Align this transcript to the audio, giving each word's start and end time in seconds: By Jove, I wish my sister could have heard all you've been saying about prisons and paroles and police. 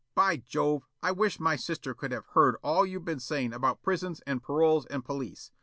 By 0.15 0.37
Jove, 0.37 0.87
I 1.03 1.11
wish 1.11 1.39
my 1.39 1.55
sister 1.55 1.93
could 1.93 2.11
have 2.11 2.25
heard 2.33 2.55
all 2.63 2.87
you've 2.87 3.05
been 3.05 3.19
saying 3.19 3.53
about 3.53 3.83
prisons 3.83 4.19
and 4.21 4.41
paroles 4.41 4.87
and 4.87 5.05
police. 5.05 5.51